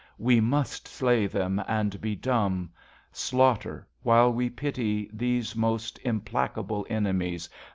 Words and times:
We 0.17 0.39
must 0.39 0.87
slay 0.87 1.27
them, 1.27 1.61
and 1.67 2.01
be 2.01 2.15
dumb, 2.15 2.71
Slaughter, 3.11 3.85
while 4.01 4.33
we 4.33 4.49
pity, 4.49 5.07
these 5.13 5.55
Most 5.55 5.99
implacable 5.99 6.87
enemies. 6.89 7.47